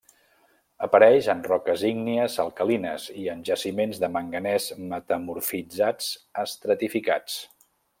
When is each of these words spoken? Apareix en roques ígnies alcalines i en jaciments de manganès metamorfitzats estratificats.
Apareix 0.85 1.27
en 1.33 1.43
roques 1.47 1.83
ígnies 1.89 2.39
alcalines 2.45 3.07
i 3.25 3.27
en 3.35 3.45
jaciments 3.51 4.03
de 4.07 4.11
manganès 4.17 4.71
metamorfitzats 4.95 6.13
estratificats. 6.49 7.43